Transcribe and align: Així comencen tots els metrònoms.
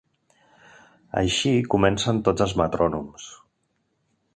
Així 1.21 1.53
comencen 1.75 2.25
tots 2.31 2.49
els 2.49 2.59
metrònoms. 2.65 3.33